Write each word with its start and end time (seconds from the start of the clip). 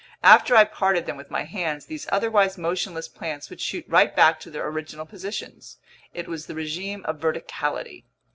After 0.23 0.55
I 0.55 0.63
parted 0.63 1.05
them 1.05 1.15
with 1.15 1.29
my 1.29 1.43
hands, 1.43 1.85
these 1.85 2.07
otherwise 2.11 2.57
motionless 2.57 3.07
plants 3.07 3.51
would 3.51 3.61
shoot 3.61 3.85
right 3.87 4.15
back 4.15 4.39
to 4.39 4.49
their 4.49 4.65
original 4.67 5.05
positions. 5.05 5.77
It 6.11 6.27
was 6.27 6.47
the 6.47 6.55
regime 6.55 7.05
of 7.05 7.19
verticality. 7.19 8.05